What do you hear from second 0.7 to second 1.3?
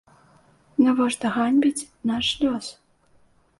Навошта